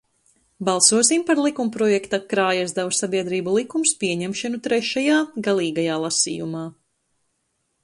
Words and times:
"Balsosim 0.69 1.25
par 1.27 1.41
likumprojekta 1.47 2.19
"Krājaizdevu 2.31 2.95
sabiedrību 3.01 3.55
likums" 3.59 3.93
pieņemšanu 4.05 4.63
trešajā, 4.71 5.21
galīgajā, 5.51 6.01
lasījumā." 6.09 6.67